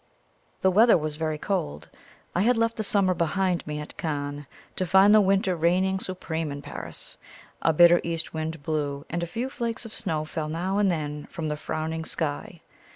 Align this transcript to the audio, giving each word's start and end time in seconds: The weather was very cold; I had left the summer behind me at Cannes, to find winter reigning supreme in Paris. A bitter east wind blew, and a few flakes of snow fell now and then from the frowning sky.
The 0.63 0.71
weather 0.71 0.97
was 0.97 1.15
very 1.15 1.37
cold; 1.37 1.87
I 2.33 2.41
had 2.41 2.57
left 2.57 2.75
the 2.75 2.83
summer 2.83 3.13
behind 3.13 3.67
me 3.67 3.79
at 3.79 3.97
Cannes, 3.97 4.47
to 4.77 4.87
find 4.87 5.23
winter 5.27 5.55
reigning 5.55 5.99
supreme 5.99 6.51
in 6.51 6.63
Paris. 6.63 7.17
A 7.61 7.71
bitter 7.71 8.01
east 8.03 8.33
wind 8.33 8.63
blew, 8.63 9.05
and 9.11 9.21
a 9.21 9.27
few 9.27 9.47
flakes 9.47 9.85
of 9.85 9.93
snow 9.93 10.25
fell 10.25 10.49
now 10.49 10.79
and 10.79 10.91
then 10.91 11.27
from 11.27 11.49
the 11.49 11.55
frowning 11.55 12.03
sky. 12.03 12.61